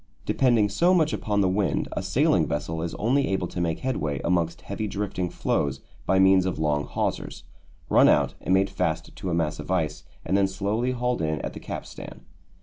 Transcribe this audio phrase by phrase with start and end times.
[0.25, 4.19] Depending so much upon the wind, a sailing vessel is only able to make headway
[4.23, 7.43] amongst heavy drifting floes by means of long hawsers,
[7.87, 11.39] run out and made fast to a mass of ice and then slowly hauled in
[11.41, 12.25] at the capstan.